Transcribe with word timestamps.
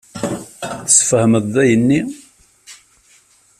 I 0.83 0.83
tesfehmed-d 0.87 1.55
ayenni? 1.63 2.01